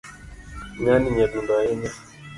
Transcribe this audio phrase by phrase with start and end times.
[0.79, 1.89] Ngani nyadundo ahinya